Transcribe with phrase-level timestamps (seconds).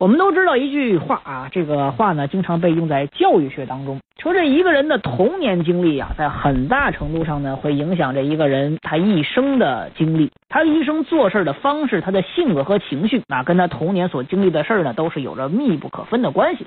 [0.00, 16.64] 我们都知道一句话啊，这个话呢，经常被用在教育学当中，说这一个人的童年经历啊，在很大程度上呢，会影响这一个人他一生的经历，他一生做事的方式，他的性格和情绪啊，跟他童年所经历的事儿呢，都是有着密不可分的关系。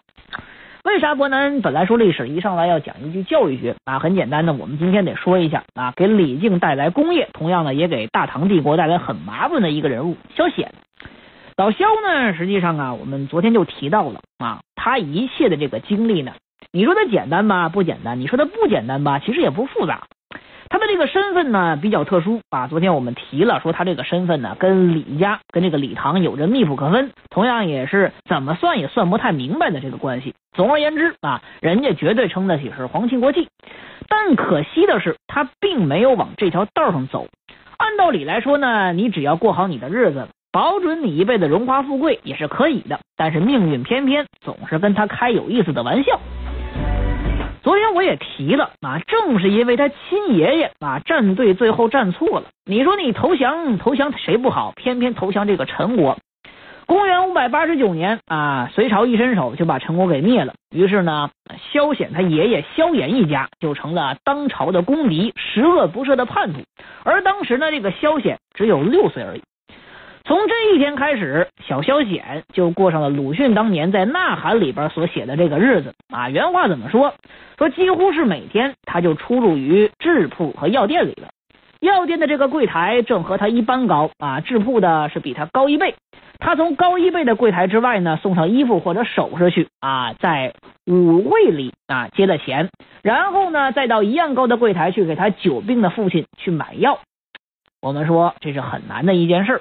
[0.83, 3.97] 为啥伯南本来说历史一上来要讲一句教育学啊？
[3.97, 10.71] 很简单的，我们今天得说一下啊，给李靖带来功业，同样呢，也给大唐帝国带来很麻烦的一个人物萧显。
[11.55, 16.33] 老萧呢，实际上啊，我们昨天就提到了啊，他一切的这个经历呢，
[16.71, 20.07] 你说他简单吧，不简单；你说他不简单吧，其实也不复杂。
[20.69, 30.33] 他的这个身份呢比较特殊啊，昨天我们提了，说他这个身份呢跟李家、跟这个李唐有着密不可分，同样也是怎么算也算不太明白的这个关系。
[30.55, 33.47] 总而言之啊，人家绝对称得起是皇亲国戚，
[34.09, 37.27] 但可惜的是，他并没有往这条道上走。
[37.77, 40.27] 按道理来说呢，你只要过好你的日子。
[40.53, 46.19] 保准你一辈子荣华富贵也是可以的，但是命运偏偏总是跟他开有意思的玩笑。
[47.63, 56.19] 昨天我也提了啊，正是因为他亲爷爷啊站队最后站错了，你说你投降投降谁不好，偏偏投降这个陈国。
[56.85, 61.31] 公元五百八十九年啊，隋朝一伸手就把陈国给灭了，于是呢，
[61.71, 66.59] 萧显他爷爷萧衍一家就成了当朝的公敌，十恶不赦的叛徒。
[67.03, 69.41] 而当时呢，这个萧显只有六岁而已。
[70.25, 76.29] 从这一天开始，小萧显就过上了鲁迅当年在《呐喊》里边所写的这个日子啊。
[76.29, 77.13] 原话怎么说？
[77.57, 81.27] 说几乎是每天他就出入于制铺和药店里了。
[81.81, 85.95] 药店的这个柜台正和他一般高啊，制铺的是比他高一倍。
[86.39, 90.53] 他从高一倍的柜台之外呢，送上衣服或者首饰去啊，在
[90.85, 92.69] 五位里啊接了钱，
[93.01, 96.99] 然后呢，再到一样高的柜台去给他久病的父亲去买药。
[97.81, 99.59] 我们说这是很难的一件事。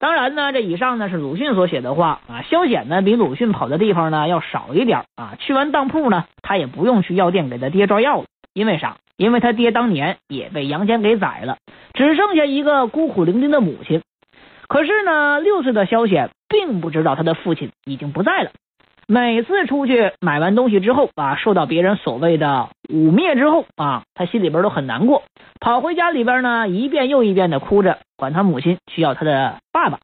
[0.00, 2.42] 当然呢，这以上呢是鲁迅所写的话啊。
[2.50, 5.36] 萧显呢比鲁迅跑的地方呢要少一点啊。
[5.38, 8.24] 去完当铺呢，他也不用去药店给他爹抓药了，
[8.54, 8.96] 因为啥？
[9.18, 11.58] 因为他爹当年也被杨坚给宰了，
[11.92, 14.00] 只剩下一个孤苦伶仃的母亲。
[14.66, 18.52] 可是呢，六岁的萧显并不知道他的父亲已经不在了。
[19.12, 25.24] 每次出去买完东西之后啊，受到别人所谓的污蔑之后啊，他心里边都很难过，
[25.58, 29.98] 跑回家里边呢，一遍又一遍的哭着，管他母亲需要他的爸爸。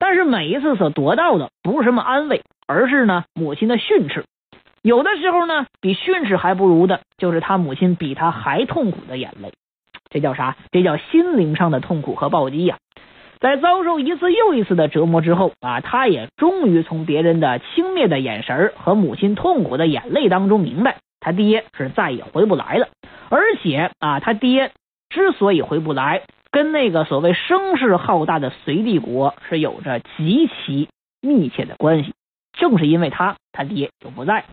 [0.00, 4.24] 但是每一次所得到的不是什么安慰，而是呢母亲的训斥。
[4.82, 9.52] 有的时候呢，比训斥还不如的，就是他母亲比他还痛苦的眼泪。
[10.10, 10.56] 这叫啥？
[10.72, 12.78] 这叫心灵上的痛苦和暴击呀！
[13.40, 22.88] 在遭受一次又一次的折磨之后啊，他也终于从别人的轻蔑的眼神和母亲痛苦的眼泪当中明白，他爹是再也回不来了。
[23.30, 24.72] 而且啊，他爹
[25.08, 30.88] 之所以回不来，跟那个所谓声势浩大的隋帝国是有着极其
[31.22, 32.12] 密切的关系。
[32.52, 34.44] 正是因为他，他爹就不在。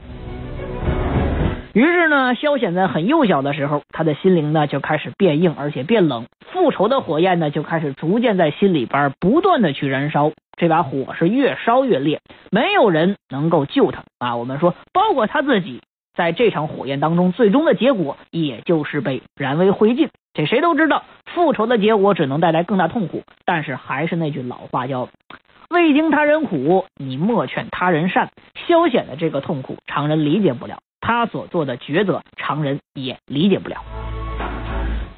[1.78, 6.26] 于是呢，萧显在很幼小的时候，他的心灵呢就开始变硬，而且变冷。
[6.52, 10.32] 复仇的火焰呢就开始逐渐在心里边不断的去燃烧。
[10.58, 14.38] 这把火是越烧越烈，没有人能够救他啊！
[14.38, 15.82] 我们说，包括他自己，
[16.16, 20.10] 在这场火焰当中，最终的结果也就是被燃为灰烬。
[20.34, 23.22] 这谁都知道，复仇的结果只能带来更大痛苦。
[23.46, 25.10] 但是还是那句老话，叫
[25.70, 28.32] “未经他人苦，你莫劝他人善”。
[28.68, 30.80] 萧显的这个痛苦，常人理解不了。
[31.00, 33.84] 他所做的抉择，常人也理解不了。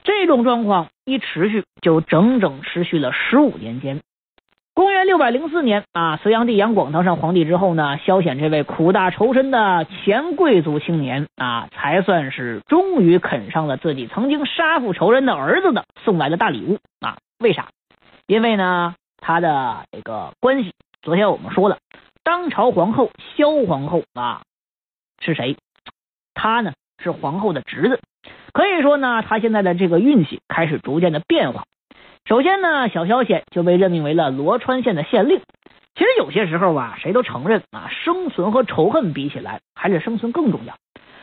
[0.03, 4.01] 这种状况一持续，就整整持续了十五年间。
[4.73, 17.17] 公元六百零四年啊，隋炀帝杨广当上皇帝之后呢，萧显这位苦大仇深的前贵族青年啊，才算是终于啃上了自己曾经杀父仇人的儿子的送来的大礼物啊。
[17.39, 17.67] 为啥？
[18.25, 21.77] 因为呢，他的这个关系，昨天我们说了，
[22.23, 24.43] 当朝皇后萧皇后啊，
[25.19, 25.57] 是谁？
[26.41, 26.71] 他呢
[27.03, 27.99] 是皇后的侄子，
[28.53, 31.65] 可以说呢，他现在的这个运气开始逐渐的变化。
[32.25, 35.41] 首先呢，小萧显就被任命为了罗川县的县令。
[35.95, 40.75] 其实有些时候啊，谁都承认啊，生存和仇恨比起来，还是生存更重要。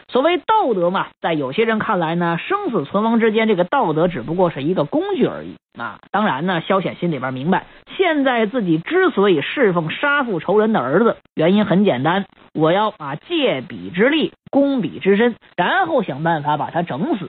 [0.08, 5.98] 所谓道德嘛，在有些人看来呢，生死存亡之间，这个道德只不过是一个工具而已啊。
[6.12, 7.66] 当然呢，萧显心里边明白，
[7.96, 17.28] 现在自己之所以侍奉杀父仇人的儿子，原因很简单，我要啊借彼之力攻彼之身，然后想办法把他整死。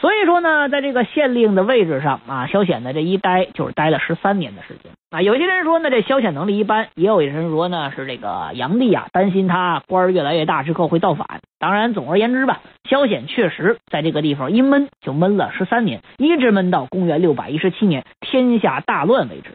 [0.00, 5.20] 所以说呢，在这个县令的位置上啊，萧显呢这一待就是待了十三年的时间啊。
[5.20, 11.26] 有些人说呢，这萧显能力一般；也有人说呢，是这个炀帝啊担心他官越来越大之后会造反。
[11.58, 19.50] 当然，总而言之吧，萧显确实在这个地方一闷就闷了十三年，一直闷到公元六百一十七年天下大乱为止。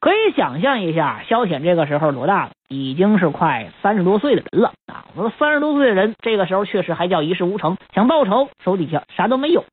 [0.00, 2.50] 可以想象一下，萧显这个时候多大了？
[2.68, 5.06] 已经是快三十多岁的人了啊！
[5.16, 9.64] 我说三十多岁的人，这个时候确实还叫一事无成，想报仇，手底下啥都没有。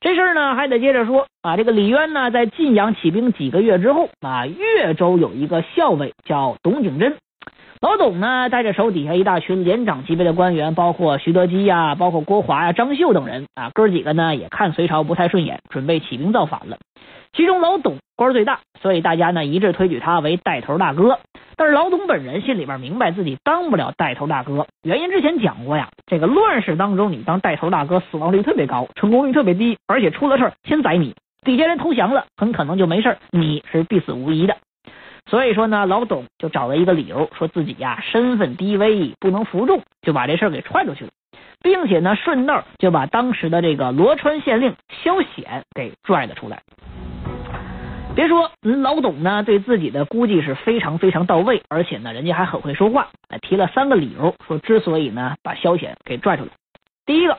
[0.00, 1.56] 这事儿呢，还得接着说啊。
[1.56, 7.16] 这个李渊呢，在晋阳起兵几个月之后啊，越州有一个校尉叫董景真。
[7.80, 16.76] 老董呢，带着手底下一大群连长级别的官员，包括徐德基呀，包括郭华呀、张秀等人啊，哥几个呢也看隋朝不太顺眼，准备起兵造反了。
[17.32, 21.18] 其中老董官最大，所以大家呢一致推举他为带头大哥。
[21.56, 25.88] 但是老董本人心里边明白自己当不了带头大哥，原因之前讲过呀。
[26.06, 31.14] 这个乱世当中，你当带头大哥，死亡率特别高，成功率特别低，而且出了事儿先宰你，
[31.44, 34.58] 底下人投降了，很可能就没事儿你是必死无疑的。
[35.28, 41.10] 所以说呢，老董就找了一个理由，说自己呀身份低微，不能服众，就把这事儿给踹出去了，
[41.62, 46.62] 并且呢顺道就把当时的这个罗川县令萧显给拽了出来。
[48.16, 53.08] 别说嗯老董呢对自己的估计是非常非常到位，而且呢人家还很会说话，
[53.42, 56.48] 提了三个理由，说之所以呢把萧显给拽出来，
[57.04, 57.38] 第一个，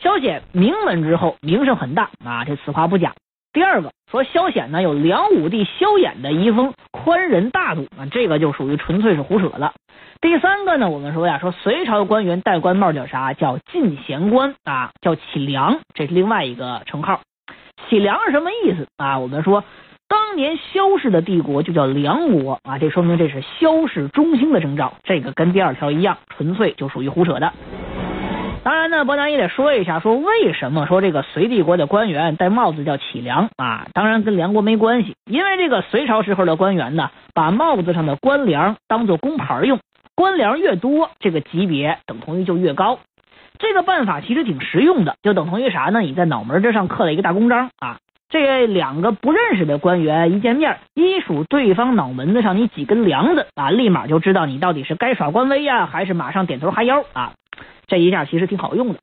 [0.00, 3.14] 萧显名门之后，名声很大啊，这此话不假。
[3.52, 9.72] 第二个说萧显呢有梁武帝萧衍的遗风，宽仁大度啊，这个就属于纯粹是胡扯了。
[10.20, 13.34] 第三个呢，我们说呀，说隋朝的官员戴官帽叫啥？
[13.34, 17.20] 叫进贤官啊，叫启良，这是另外一个称号。
[17.88, 19.20] 启良是什么意思啊？
[19.20, 19.64] 我们说
[20.08, 24.94] 当年萧氏的帝国就叫梁国啊，这说明这是萧氏中兴的征兆。
[25.04, 27.52] 这个跟第二条一样，纯粹就属于胡扯的。
[28.64, 33.86] 当然呢，伯南也得说一下，说为什么说这个隋帝国的官员戴帽子叫启良啊？
[33.92, 39.78] 当然跟梁国没关系，因为这个隋朝时候的官员呢，把帽子上的官梁当做工牌用，
[40.14, 42.98] 官梁越多，这个级别等同于就越高。
[43.58, 46.00] 这个办法其实挺实用的，就等同于啥呢？
[46.00, 47.98] 你在脑门之上刻了一个大公章啊，
[48.28, 57.32] 这两个不认识的官员一见面，一数对方脑门子上你几根梁子啊，立马就知道你到底是该耍官威呀，还是马上点头哈腰啊。
[57.86, 58.98] 这一下其实挺好用的。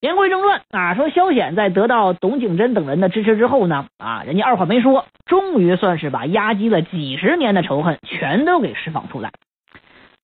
[0.00, 9.32] 言归正传啊，说萧显在得到董景真等人的支持之后呢，啊，人家二话没说，终于算是把压积了几十年的仇恨全都给释放出来。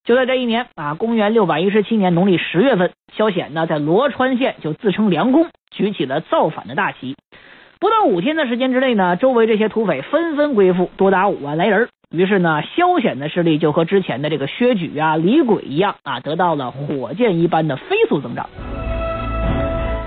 [0.04, 7.16] 就在这一年啊，公元六百一十七年农历十月份，萧显呢在罗川县就自称梁公，举起了造反的大旗。
[7.80, 11.88] 不到五天的时间之内呢，周围这些土匪纷纷归附，多达五万来人。
[12.10, 18.50] 于是呢，萧显的势力就和之前的这个薛举啊、李轨一样啊，得到了火箭一般的飞速增长。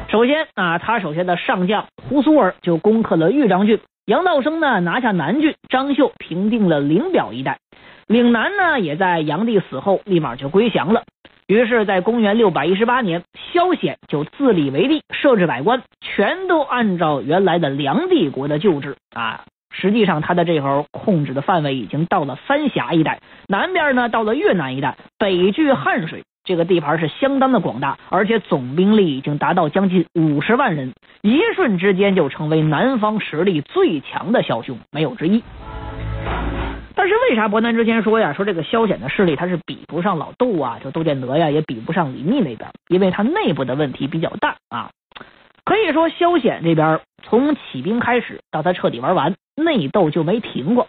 [0.08, 7.58] 首先啊，他手下的上将胡苏儿就攻克了豫章郡，杨道生呢拿下南郡，张绣平定了灵表一带，
[8.07, 11.03] 岭南呢也在炀帝死后立马就归降了。
[11.45, 19.44] 于是，在公元六百一十八年，萧显就自立为帝，设置百官，全都按照原来的梁帝国的旧制啊。
[19.69, 30.93] 实际上，他的这会控制的范围已经到了三峡一带，南边呢到了越南一带，北距汉水，这个地盘是相当的广大，而且总兵力已经达到将近五十万人，
[31.24, 35.43] 一瞬之间就成为南方实力最强的枭雄，没有之一。
[36.95, 44.91] 但是为啥伯南之前说呀，说这个萧显的势力他是比不上老窦啊，就窦建德呀，也比不上李密那边，因为他内部的问题比较大啊。
[45.65, 50.88] 可以说萧显这边从起兵开始到他彻底玩完，内斗就没停过。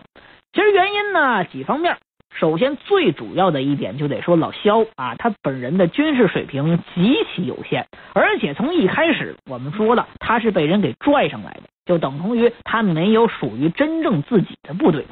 [0.52, 1.96] 其实原因呢几方面，
[2.34, 15.06] 首先最主要的一点就得说老萧啊，他本人的军事水平极其有限，而且从一开始我们说了，他是被人给拽上来的，就等同于他没有属于真正自己的部队。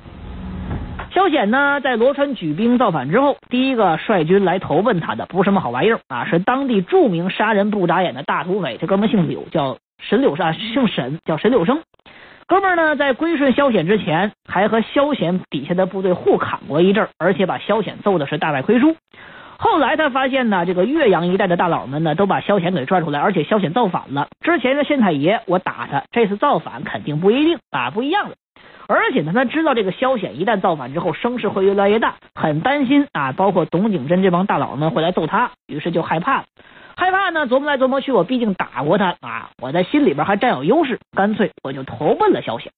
[1.14, 8.78] 萧显呢，在罗川举兵造反之后，第一个率军来投奔他的不是什么好玩意儿啊，是当地著名杀人不眨眼的大土匪。
[8.80, 11.82] 这哥们姓柳，叫沈柳山，姓沈，叫沈柳生。
[12.46, 18.96] 哥们呢，在归顺萧显之前，还和萧显底下的部队互砍过一阵，而且把萧显揍的是大败亏输。
[19.58, 24.28] 后来他发现呢，这个岳阳一带的大佬们呢，都把萧显给拽出来，而且萧显造反了。
[24.40, 28.34] 之前的县太爷我打他，这次造反肯定不一定啊，不一样了。
[28.88, 33.32] 而且呢，他知道这个萧显一旦造反之后，声势会越来越大，很担心啊。
[33.32, 36.44] 包括董景珍这帮大佬们会来揍他，于是就害怕了。
[36.96, 42.72] 害怕呢，琢磨来琢磨去，我毕竟打过他啊，我在心里边还占有优势，干脆我就投奔了萧显。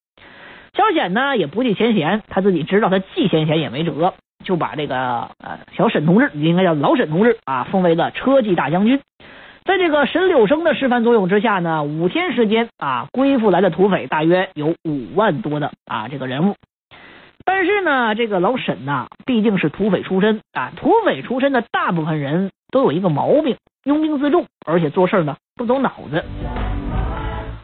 [0.74, 9.00] 萧显呢也不计前嫌，他自己知道他计前嫌也没辙，就把这个呃小沈同志，应该叫老沈同志啊，封为了车骑大将军。
[9.64, 16.54] 在这个沈柳生的示范作用之下呢，五天时间啊，归附来的土匪大约有五万多的啊这个人物。
[17.46, 26.22] 但是呢，这个老沈呐，毕竟是土匪出身啊，土匪出身的大部分人都有一个毛病，拥兵自重，而且做事呢不走脑子。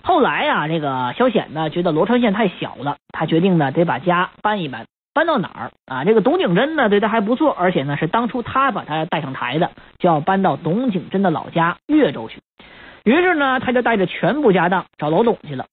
[0.03, 6.05] 后来呀，这个萧显呢觉得罗川县太小了，他决定呢得把家搬一搬，搬到哪儿啊？
[6.05, 12.41] 这个董景珍呢对他还不错，而且呢是当初他把他带上台的，就要搬到董景珍的老家岳州去。
[13.05, 15.67] 于是呢，他就带着全部家当找老董去了。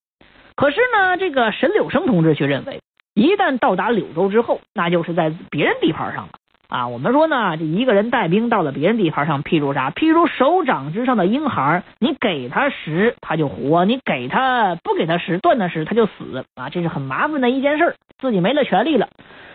[0.56, 2.82] 可是呢，这个沈柳生同志却认为，
[3.14, 6.32] 一旦到达柳州之后，那就是在别人地盘上了。
[6.70, 9.90] 啊，我们说呢，这一个人带兵到了别人地盘上，譬如啥？
[9.92, 19.08] 譬如手掌之上的婴孩，你给他食他就活，你给他不给他食断他食他就死啊，这是很麻烦的一件事自己没了权利了。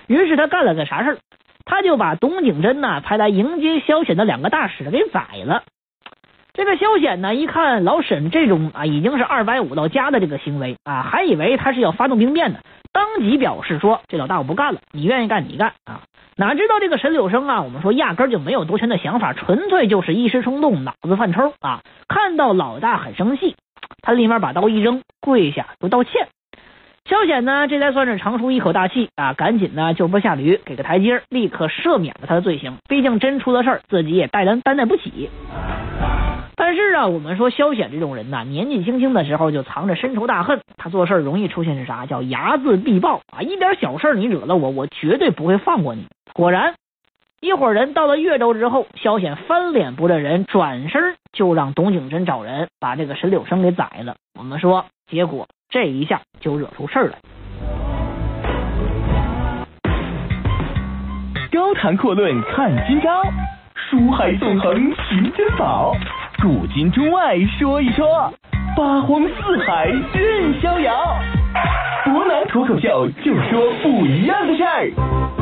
[0.07, 1.19] 于是他干了个啥事儿？
[1.66, 5.64] 他就把董景珍呢派来迎接萧显的两个大使给宰了。
[6.54, 16.00] 这个萧显呢一看老沈这种啊已经是二百五到家的这个行为啊，还以为他是要发动兵变的，当即表示说：“这老大我不干了，你愿意干你干啊。”
[16.34, 21.82] 哪知道这个沈柳生啊，我们说压根就没有夺权的想法，纯粹就是一时冲动，脑子犯抽啊！
[22.08, 23.54] 看到老大很生气，
[24.00, 26.28] 他立马把刀一扔，跪下就道歉。
[27.04, 32.78] 萧显呢，这才算是长舒一口大气啊，赶紧呢就坡下驴，给个台阶，立刻赦免了他的罪行。
[32.88, 35.28] 毕竟真出了事儿，自己也担担担待不起。
[36.54, 42.06] 但是啊，我们说萧显这种人呐，年纪轻轻的时候就藏着深仇大恨，他做事容易出现是啥？
[42.06, 43.42] 叫睚眦必报啊！
[43.42, 46.06] 一点小事你惹了我，我绝对不会放过你。
[46.34, 46.74] 果然，
[47.42, 54.16] 一伙人到了岳州之后，萧显翻脸不认人，转身就让董景珍找人把这个沈柳生给宰了。
[54.38, 57.18] 我们说，结果这一下就惹出事儿来。
[61.52, 63.22] 高谈阔论看今朝，
[63.74, 65.94] 书海纵横寻珍宝，
[66.40, 68.32] 古今中外说一说，
[68.74, 69.84] 八荒四海
[70.14, 71.14] 任逍遥。
[72.06, 75.41] 博南脱口秀就说不一样的事儿。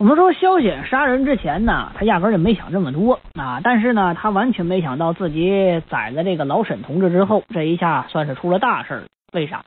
[0.00, 3.60] 我们说萧显杀人之前呢，他压根就没想这么多啊。
[3.62, 9.02] 但是呢，他完全没想到自己宰了这个老沈同志之后，这一下算是出了大事
[9.34, 9.62] 为啥？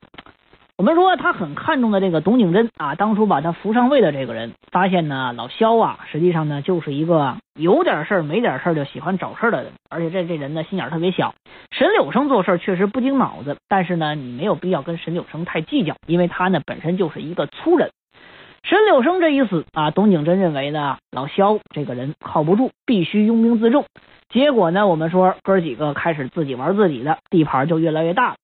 [0.75, 11.35] 我们说他很看重的这个董景珍啊，当初把他扶上位的这个人，发现呢，老萧啊，实际上呢就是一个有点事儿没点事儿就喜欢找事儿的人，而且这这人呢心眼特别小。
[11.69, 17.91] 沈柳生做事确实不经脑子，但是呢，你没有必要跟沈柳生太计较，因为他呢本身就是一个粗人。
[18.63, 23.83] 沈柳生这一死啊，董景珍认为呢，老萧这个人靠不住，必须拥兵自重。
[24.29, 28.35] 结果呢，我们说哥几个开始自己玩自己的，地盘就越来越大。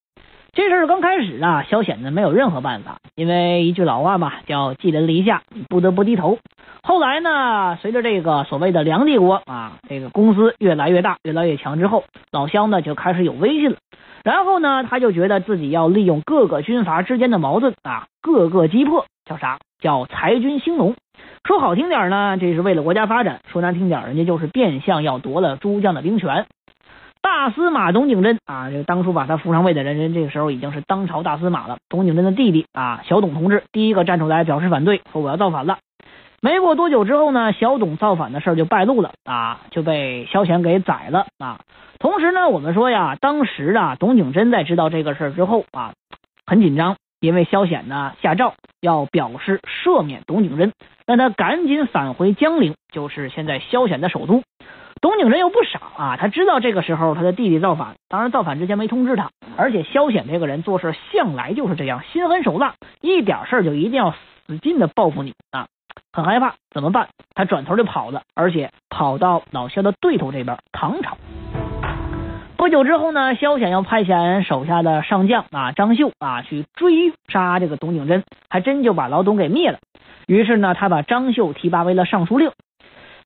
[0.52, 6.38] 这事儿刚开始啊，萧显呢没有任何办法，因为一句老话嘛，叫寄人篱下，不得不低头。
[6.84, 13.78] 后来呢，随着这个所谓的梁帝国啊，这个公司越来越大，越来越强之后，老萧呢就开始有威信了。
[14.26, 19.60] 然后呢，他就觉得自己要利用各个军阀之间的矛盾啊，各个击破，叫啥？
[19.80, 20.96] 叫裁军兴农，
[21.46, 26.48] 说好听点呢，这是为了国家发展；说难听点，人家就是变相要夺了诸将的兵权。
[27.22, 31.78] 大司马董景珍啊，这个当初把他扶上位的人，人这个时候已经是当朝大司马了。
[31.90, 35.78] 董景珍的弟弟啊，小董同志第一个站出来表示反对，说我要造反了。
[36.42, 41.60] 没过多久之后呢，小董造反的事就败露了啊，就被萧乾给宰了啊。
[42.00, 45.94] 同时呢，我们说呀，当时啊，董景珍在知道这个事之后啊，
[46.46, 46.96] 很紧张。
[47.20, 50.74] 因为萧显呢下诏要表示赦免董景珍，
[51.06, 54.44] 让他赶紧返回江陵，就是现在萧显的首都。
[55.02, 59.30] 董景珍又不傻啊，他知道这个时候他的弟弟造反，当然造反之前没通知他。
[59.56, 64.12] 而且萧显这个人做事向来就是这样，心狠手辣，一点事儿就一定要
[64.46, 65.68] 死劲的报复你啊，
[66.12, 67.10] 很害怕，怎么办？
[67.34, 71.18] 他转头就跑了，而且跑到老萧的对头这边唐朝。
[72.60, 79.80] 不久之后呢，萧显要派遣手下的上将啊张绣啊去追杀这个董景珍，还真就把老董给灭了。
[80.28, 82.52] 于是呢，他把张绣提拔为了尚书令。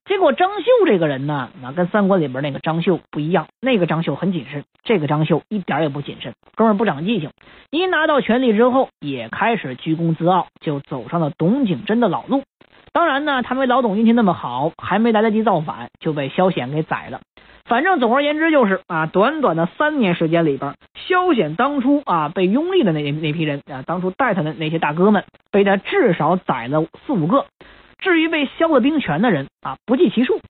[0.06, 7.32] 结果张绣这个人呢，那跟三国里边那个张绣不一样，那个张绣很谨慎，这个张绣一点也不谨慎，哥们不长记性。
[7.72, 12.44] 一拿到权力之后，也开始居功自傲，就走上了董景珍的老路。
[12.92, 17.22] 当然呢，他没老董运气那么好，还没来得及造反，就被萧显给宰了。
[17.66, 20.76] 反正总而言之就是啊，短短的三年时间里边，
[21.08, 27.46] 萧显当初啊被拥立的那那批人啊，当初带他的那些大哥们，被他至少宰了四五个。
[28.00, 30.42] 至于被削了兵权的人啊，不计其数。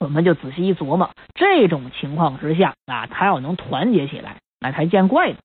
[0.00, 5.36] 我们就仔细一琢磨，这种情况之下啊，他要能团结起来，那才见怪呢。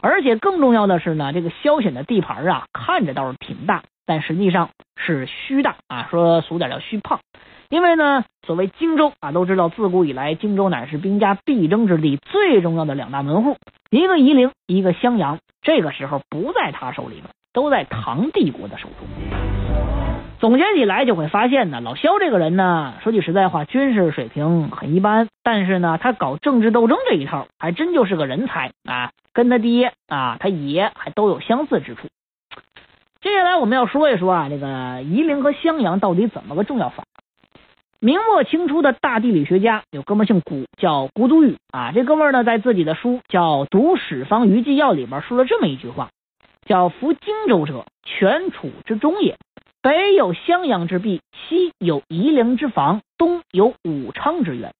[0.00, 7.18] 而且更重要的是呢，这个萧显的地盘啊，看着倒是挺大，但实际上是虚大啊，说俗点叫虚胖。
[7.70, 13.58] 因为呢，所谓荆州啊，都知道自古以来，荆州乃是兵家必争之地，最重要的两大门户，
[13.90, 15.38] 一个夷陵，一个襄阳。
[15.60, 19.06] 这个时候不在他手里了，都在唐帝国的手中。
[20.40, 32.06] 总结起来就会发现呢，老萧这个人呢，说句实在话，军事水平很一般，但是呢，他搞政治斗争这一套，还真就是个人才啊，跟他爹啊，他爷还都有相似之处。
[33.20, 37.04] 接下来我们要说一说啊，这个夷陵和襄阳到底怎么个重要法？
[38.00, 41.90] 明末清初的大地理学家有哥们姓古，叫古祖宇啊。
[41.90, 46.10] 这哥们呢，在自己的书叫《读史方舆纪要》里边说了这么一句话，
[46.64, 49.36] 叫“夫荆州者，全楚之中也。
[49.82, 54.72] 北有襄阳之壁，西有夷陵之防，东有武昌之源。”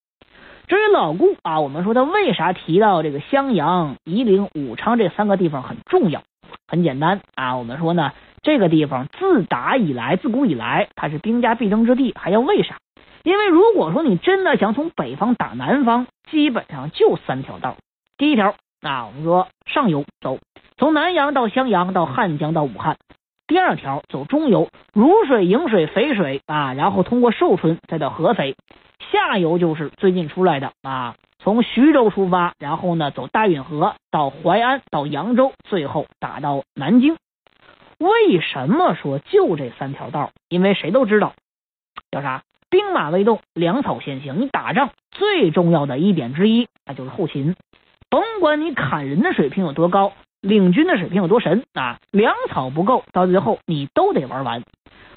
[0.68, 6.22] 至于老顾啊，我们说他为啥提到这个襄阳、夷陵、武昌这三个地方很重要？
[6.66, 12.14] 很简单啊，我们说呢，这个地方自打以来，自古以来，它是兵家必争之地。
[12.14, 12.76] 还要为啥？
[13.22, 17.76] 因为如果说你真的想从北方打南方，基本上就三条道。
[18.18, 20.38] 第一条啊，我们说上游走，
[20.76, 22.96] 从南阳到襄阳，到汉江到武汉；
[23.48, 28.52] 第二条走中游，如水、颍水、肥水啊，然后通过寿春再到合肥；
[29.10, 37.16] 下游就是最近出来的啊，从徐州出发，然后呢走大运河到淮安，到扬州，最后打到南京。
[37.98, 40.30] 为什么说就这三条道？
[40.50, 41.32] 因为谁都知道
[42.10, 42.42] 叫啥？
[42.68, 44.42] 兵马未动，粮草先行。
[44.42, 47.56] 你打仗最重要的一点之一，那就是后勤。
[48.10, 54.62] 甭管你砍人的水平有多高，领军的水平有多神啊，粮草不够，到最后你都得玩完。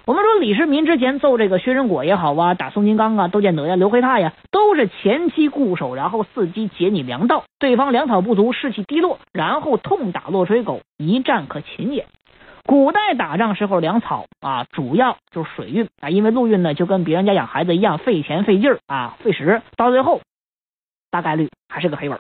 [0.04, 7.44] 我们说李世民之前揍这个薛仁果也好啊，打宋金刚啊、窦建德呀、刘惠泰呀，都是前期固守，然后伺机截你粮道。
[7.60, 12.08] 对方粮草不足，士气低落，然后痛打落水狗，一战可擒也。
[12.66, 20.22] 古代打仗时候粮草啊，主要就是水运啊，因为陆运呢就跟别人家养孩子一样费钱费劲儿啊费时，到最后
[21.12, 22.20] 大概率还是个黑本。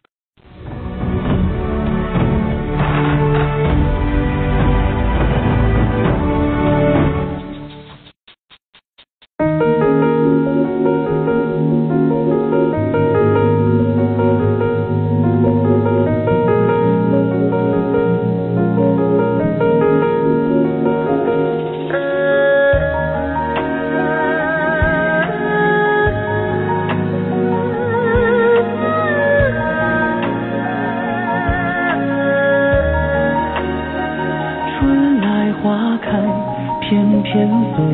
[37.32, 37.86] 天随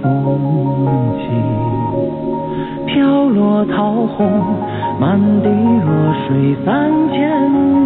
[0.00, 1.24] 风起
[2.86, 4.30] 飘落桃红
[5.00, 7.77] 满地落水三千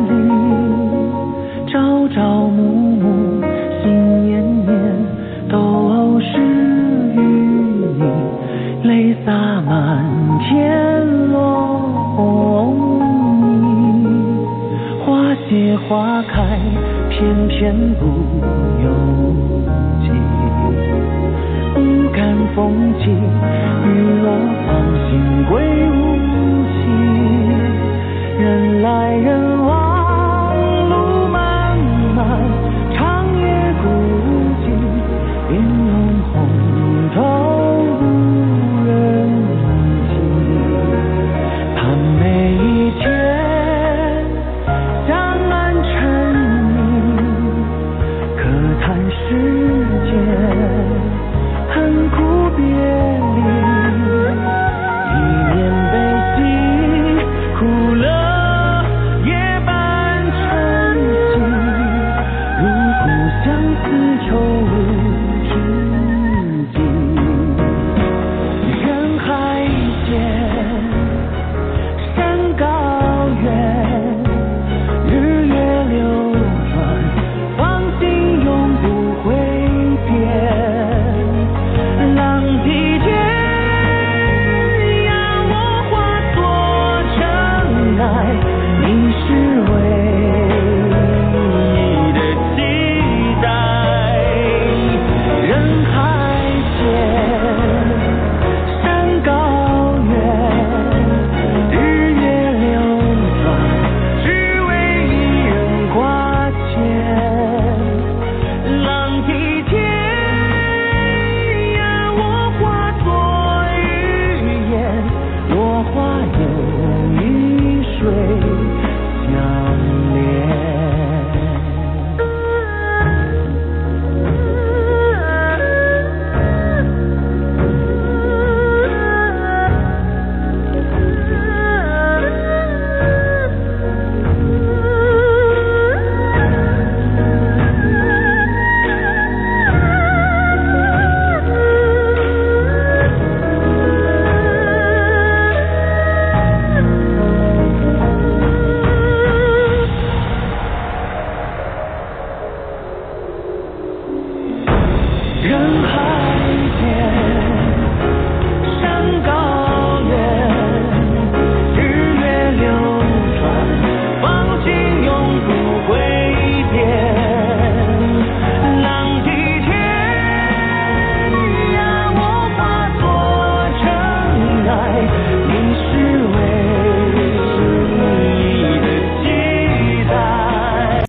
[63.44, 65.11] 相思愁。